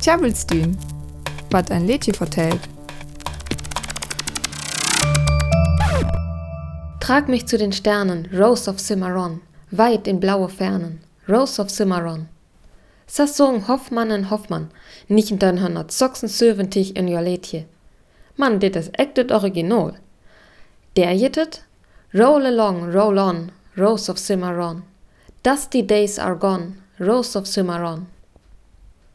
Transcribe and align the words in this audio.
Tjabelstün, 0.00 0.76
was 1.50 1.70
ein 1.70 1.86
Lädchen 1.86 2.14
vertellt. 2.14 2.60
Trag 7.00 7.28
mich 7.28 7.46
zu 7.46 7.58
den 7.58 7.72
Sternen, 7.72 8.28
Rose 8.32 8.70
of 8.70 8.78
Cimarron, 8.78 9.40
weit 9.70 10.06
in 10.06 10.20
blaue 10.20 10.48
Fernen, 10.48 11.00
Rose 11.28 11.60
of 11.60 11.70
Cimarron. 11.70 12.28
Sassong 13.06 13.66
Hoffmann 13.68 14.10
en 14.10 14.30
Hoffmann, 14.30 14.70
1976 15.08 16.92
in 16.92 17.08
Joletje. 17.08 17.66
Man, 18.36 18.58
dit 18.58 18.90
echt 18.90 19.16
het 19.16 19.32
original. 19.32 19.96
Der 20.92 21.14
jittet, 21.14 21.64
Roll 22.12 22.46
along, 22.46 22.92
roll 22.92 23.18
on, 23.18 23.50
Rose 23.76 24.10
of 24.10 24.18
Cimarron. 24.18 24.82
Dusty 25.42 25.82
days 25.86 26.18
are 26.18 26.34
gone, 26.34 26.79
Rose 27.02 27.34
of 27.34 27.46
Cimarron. 27.46 28.08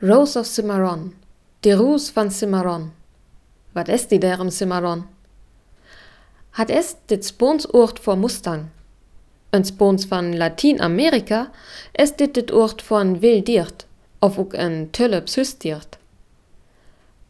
Rose 0.00 0.34
of 0.38 0.46
Cimarron, 0.46 1.14
de 1.60 1.74
Roos 1.74 2.08
van 2.08 2.30
Cimarron. 2.30 2.92
Wat 3.74 3.88
is 3.88 4.08
die 4.08 4.18
der 4.18 4.40
im 4.40 4.50
Cimarron? 4.50 5.04
Hat 6.52 6.70
es 6.70 6.96
dit 7.06 7.22
Sponsort 7.22 7.98
vor 7.98 8.16
Mustang? 8.16 8.70
Ein 9.52 9.64
Spons 9.64 10.06
van 10.06 10.32
Latinamerika 10.32 11.52
ist 11.92 12.16
dit 12.16 12.34
dit 12.34 12.50
Ort 12.50 12.80
von 12.80 13.20
Wildiert, 13.20 13.84
of 14.20 14.38
ook 14.38 14.54
een 14.54 14.90
Tulle 14.92 15.20
Psystiert. 15.20 15.98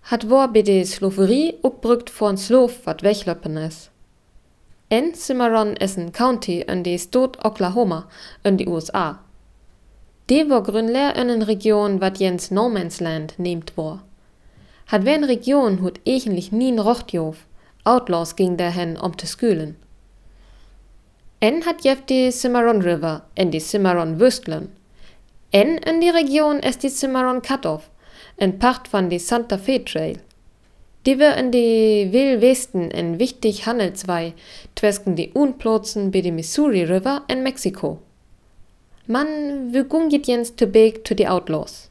Hat 0.02 0.30
war 0.30 0.52
bei 0.52 0.62
de 0.62 0.84
Sloverie 0.84 1.58
opbrückt 1.62 2.10
von 2.10 2.38
Slov 2.38 2.84
wat 2.84 3.00
weglöppen 3.00 3.56
is. 3.56 3.90
En 4.88 5.14
Cimarron 5.14 5.74
is 5.74 5.96
een 5.96 6.12
county 6.12 6.62
in 6.66 6.82
de 6.82 6.98
State 6.98 7.38
Oklahoma 7.42 8.06
in 8.42 8.56
de 8.56 8.68
USA. 8.68 9.25
De 10.28 10.46
war 10.48 10.62
grünler 10.62 11.16
in 11.16 11.28
een 11.28 11.44
Region 11.44 11.98
wat 11.98 12.18
jens 12.18 12.50
No 12.50 12.68
Man's 12.68 13.00
Land 13.00 13.38
nehmt 13.38 13.72
war. 13.74 14.02
Hat 14.86 15.02
wer 15.02 15.14
een 15.14 15.24
Region 15.24 15.78
hut 15.78 16.00
eigentlich 16.04 16.52
nie 16.52 16.78
Rochtjof, 16.78 17.46
Outlaws 17.84 18.34
ging 18.34 18.56
dahin 18.56 18.96
um 19.02 19.16
te 19.16 19.26
skülen. 19.26 19.76
En 21.38 21.62
hat 21.62 21.84
jef 21.84 22.04
die 22.04 22.32
Cimarron 22.32 22.82
River 22.82 23.22
en 23.34 23.50
die 23.50 23.60
Cimarron 23.60 24.18
Wüstlen. 24.18 24.68
En 25.50 25.78
in 25.78 26.00
die 26.00 26.10
Region 26.10 26.58
ist 26.58 26.82
die 26.82 26.90
Cimarron 26.90 27.40
Cutoff, 27.40 27.88
ein 28.36 28.58
Part 28.58 28.88
von 28.88 29.08
die 29.08 29.20
Santa 29.20 29.58
Fe 29.58 29.84
Trail. 29.84 30.18
Die 31.06 31.20
wir 31.20 31.36
in 31.36 31.52
die 31.52 32.08
Wildwesten 32.10 32.90
ein 32.90 33.20
wichtig 33.20 33.64
Handelswei 33.66 34.34
zwischen 34.74 35.14
die 35.14 35.30
Unplotzen 35.34 36.10
bei 36.10 36.20
die 36.20 36.32
Missouri 36.32 36.82
River 36.82 37.22
in 37.28 37.44
Mexiko. 37.44 38.00
Man, 39.08 39.72
wir 39.72 39.84
gunget 39.84 40.26
jens 40.26 40.56
zu 40.56 40.66
big 40.66 41.04
to 41.04 41.14
die 41.14 41.28
Outlaws. 41.28 41.90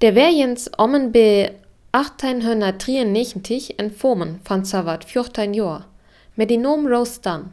Der 0.00 0.16
wär 0.16 0.30
jens 0.30 0.68
ommen 0.78 1.12
bei 1.12 1.52
1893 1.92 3.78
en 3.78 3.92
Formen 3.92 4.40
van 4.42 4.64
Savat 4.64 5.04
14 5.04 5.54
Joer, 5.54 5.86
met 6.34 6.48
die 6.48 6.56
Nom 6.56 6.88
Rose 6.88 7.20
Dunn. 7.20 7.52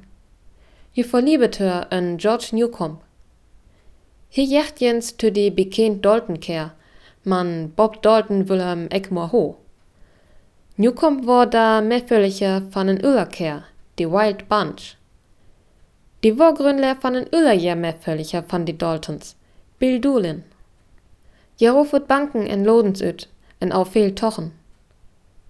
Je 0.93 1.03
verliebet 1.03 1.59
her 1.59 1.85
en 1.91 2.17
George 2.17 2.55
Newcomb. 2.55 2.97
Hi 4.29 4.43
jecht 4.43 4.81
jens 4.81 5.15
to 5.15 5.29
die 5.29 5.51
bekend 5.51 6.03
Dalton 6.03 6.39
keer, 6.39 6.73
man 7.23 7.71
Bob 7.75 8.01
Dalton 8.01 8.49
will 8.49 8.61
hem 8.61 8.87
ekmoor 8.89 9.27
ho. 9.27 9.57
Newcomb 10.75 11.27
war 11.27 11.45
da 11.45 11.81
meevölliger 11.81 12.63
van 12.71 12.89
en 12.89 13.05
Ullerkeer, 13.05 13.65
die 13.99 14.09
Wild 14.11 14.47
Bunch. 14.49 14.97
Die 16.25 16.39
war 16.39 16.55
grünler 16.55 16.97
van 17.01 17.15
en 17.15 17.27
Ullerjer 17.31 17.75
meevölliger 17.75 18.43
van 18.47 18.63
die 18.65 18.75
Daltons, 18.75 19.35
Bill 19.77 19.99
Doolin. 19.99 20.43
Jero 21.57 21.85
wird 21.91 22.07
Banken 22.07 22.47
en 22.47 22.65
Lodensüt, 22.65 23.29
en 23.59 23.71
auf 23.71 23.91
veel 23.91 24.15
tochen. 24.15 24.51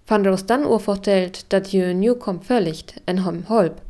Van 0.06 0.22
der 0.22 0.36
dann 0.36 0.66
urvertelt, 0.66 1.46
dat 1.48 1.70
je 1.72 1.94
Newcomb 1.94 2.44
völligt 2.44 2.94
en 3.06 3.24
hem 3.24 3.44
holp. 3.48 3.80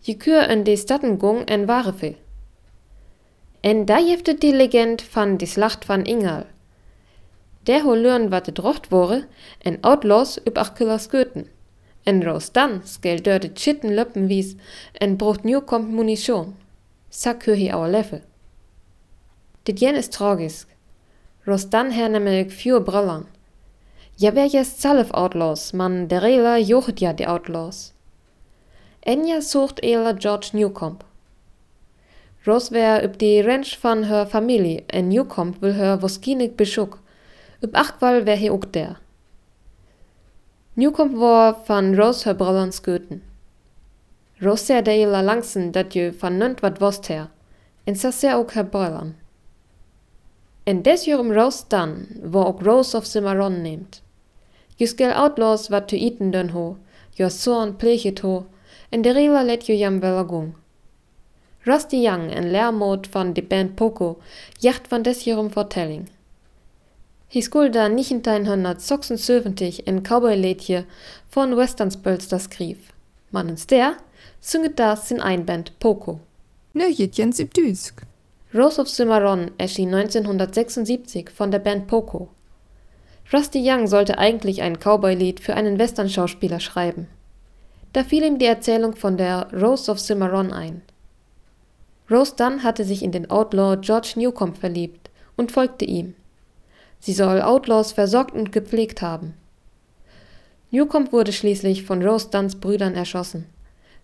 Je 0.00 0.16
kür 0.16 0.42
en 0.48 0.64
de 0.64 0.76
statten 0.76 1.20
gung 1.20 1.44
en 1.46 1.66
ware 1.66 1.92
veel. 1.92 2.16
En 3.60 3.86
da 3.86 4.00
jefte 4.00 4.34
die 4.34 4.56
Legend 4.56 5.02
van 5.02 5.36
die 5.36 5.46
Slacht 5.46 5.84
van 5.84 6.04
Ingal. 6.04 6.46
Der 7.66 7.84
ho 7.84 7.94
lürn 7.94 8.30
wat 8.30 8.44
de 8.44 8.52
drocht 8.52 8.90
wore, 8.90 9.26
en 9.58 9.78
Outlaws 9.82 10.40
üb 10.46 10.58
Achilles 10.58 11.08
Goethen. 11.10 11.46
En 12.04 12.22
Rose 12.22 12.50
dann 12.52 12.82
skell 12.84 13.20
dör 13.20 13.38
de 13.38 13.48
chitten 13.54 13.94
löppen 13.94 14.28
wies, 14.28 14.56
en 15.00 15.16
brucht 15.16 15.44
Newcomb 15.44 15.94
Munition. 15.94 16.56
Sack 17.10 17.46
hör 17.46 17.54
hi 17.54 17.70
auer 17.70 17.88
Leffe. 17.88 18.22
Dit 19.66 19.80
jen 19.80 19.96
is 19.96 20.10
tragisk. 20.10 20.68
Rostan 21.46 21.90
her 21.90 22.08
nämlich 22.08 22.52
vier 22.52 22.80
Brillern. 22.80 23.26
Ja 24.16 24.34
wär 24.34 24.46
jes 24.46 24.76
zelf 24.78 25.10
Outlaws, 25.10 25.72
man 25.72 26.08
der 26.08 26.22
Rela 26.22 26.58
jocht 26.58 27.00
ja 27.00 27.12
die 27.12 27.26
Outlaws. 27.26 27.92
Enja 29.00 29.40
sucht 29.40 29.82
Ela 29.82 30.12
George 30.12 30.50
Newcomb. 30.52 31.04
Rose 32.46 32.72
wär 32.72 33.04
üb 33.04 33.18
die 33.18 33.40
Ranch 33.40 33.78
van 33.82 34.04
her 34.04 34.26
Familie, 34.26 34.84
en 34.88 35.08
Newcomb 35.08 35.60
will 35.62 35.74
her 35.74 36.02
woskinig 36.02 36.56
beschuck. 36.56 36.98
Üb 37.62 37.74
Achtwall 37.74 38.26
wär 38.26 38.36
he 38.36 38.50
ook 38.50 38.72
der. 38.72 38.96
Newcomb 40.74 41.20
war 41.20 41.54
van 41.66 41.94
Rose 41.94 42.24
her 42.24 42.34
Brillern 42.34 42.72
sköten. 42.72 43.20
Rose 44.40 44.64
ser 44.64 44.82
der 44.82 44.94
Ela 44.94 45.20
langsen, 45.20 45.72
dat 45.72 45.94
je 45.94 46.12
van 46.12 46.38
nönt 46.38 46.62
wat 46.62 46.80
wost 46.80 47.08
her. 47.08 47.28
En 47.84 47.96
sa 47.96 48.10
ser 48.10 48.36
ook 48.36 48.52
her 48.52 48.64
Brillern. 48.64 49.14
En 50.64 50.82
des 50.82 51.04
jurum 51.04 51.32
Rose 51.32 51.64
dann, 51.68 52.06
wo 52.22 52.44
ook 52.44 52.62
Rose 52.62 52.96
of 52.96 53.06
Cimarron 53.06 53.62
nehmt. 53.62 54.02
Jus 54.76 54.94
gel 54.96 55.12
outlaws 55.12 55.68
wat 55.68 55.88
tu 55.88 55.96
iten 55.96 56.30
dön 56.30 56.48
ho, 56.48 56.76
jo 57.10 57.28
zorn 57.28 57.76
plechet 57.76 58.20
ho, 58.20 58.46
en 58.90 59.02
de 59.02 59.12
rela 59.12 59.42
let 59.42 59.66
ju 59.66 59.74
jam 59.74 60.00
wel 60.00 60.24
gung. 60.24 60.54
Rusty 61.64 61.96
Young 61.96 62.30
en 62.30 62.50
Lehrmod 62.50 63.06
van 63.06 63.32
de 63.32 63.42
Band 63.42 63.74
Poco 63.74 64.16
jacht 64.58 64.88
van 64.88 65.02
des 65.02 65.24
jurum 65.24 65.50
Vertelling. 67.32 67.34
Hi 67.34 67.42
skulda 67.42 67.86
1976 67.86 69.86
en 69.86 70.02
Cowboy-Lädje 70.02 70.84
von 71.30 71.56
Westernspölster 71.56 72.38
skrif. 72.38 72.92
Mannens 73.30 73.66
der, 73.66 73.96
sunget 74.40 74.78
das 74.78 75.10
in 75.10 75.20
ein 75.20 75.46
Band 75.46 75.78
Poco. 75.78 76.20
Nö, 76.74 76.86
jet 76.88 77.16
jens 77.16 77.38
im 77.38 77.48
Düsk. 77.48 78.02
Rose 78.54 78.80
of 78.80 78.88
Cimarron 78.88 79.50
erschien 79.58 79.94
1976 79.94 81.30
von 81.30 81.50
der 81.50 81.60
Band 81.60 81.86
Poco. 81.86 82.28
Rusty 83.32 83.62
Young 83.62 83.86
sollte 83.86 84.18
eigentlich 84.18 84.60
ein 84.60 84.78
Cowboy-Lied 84.78 85.40
für 85.40 85.54
einen 85.54 85.78
Western-Schauspieler 85.78 86.60
schreiben. 86.60 87.08
Da 87.94 88.04
fiel 88.04 88.24
ihm 88.24 88.38
die 88.38 88.46
Erzählung 88.46 88.94
von 88.94 89.16
der 89.16 89.48
Rose 89.52 89.90
of 89.90 89.98
Cimarron 89.98 90.52
ein. 90.52 90.82
Rose 92.10 92.34
Dunn 92.36 92.62
hatte 92.62 92.84
sich 92.84 93.02
in 93.02 93.12
den 93.12 93.30
Outlaw 93.30 93.78
George 93.80 94.12
Newcomb 94.16 94.58
verliebt 94.58 95.08
und 95.36 95.50
folgte 95.50 95.86
ihm. 95.86 96.14
Sie 97.04 97.14
soll 97.14 97.42
Outlaws 97.42 97.90
versorgt 97.90 98.32
und 98.32 98.52
gepflegt 98.52 99.02
haben. 99.02 99.34
Newcomb 100.70 101.12
wurde 101.12 101.32
schließlich 101.32 101.82
von 101.82 102.00
Rose 102.00 102.30
Dunns 102.30 102.54
Brüdern 102.54 102.94
erschossen. 102.94 103.46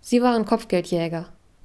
Sie 0.00 0.20
waren 0.20 0.44
Kopfgeldjäger. 0.44 1.28